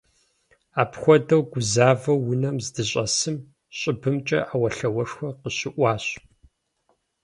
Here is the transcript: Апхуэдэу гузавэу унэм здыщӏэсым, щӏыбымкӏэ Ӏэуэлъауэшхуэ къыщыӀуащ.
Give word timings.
Апхуэдэу 0.81 1.41
гузавэу 1.51 2.19
унэм 2.31 2.57
здыщӏэсым, 2.65 3.37
щӏыбымкӏэ 3.77 4.39
Ӏэуэлъауэшхуэ 4.47 5.29
къыщыӀуащ. 5.41 6.05